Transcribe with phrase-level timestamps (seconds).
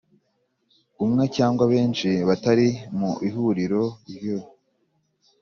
[1.03, 2.67] umwe cyangwa benshi batari
[2.97, 4.21] mu Ihuriro ry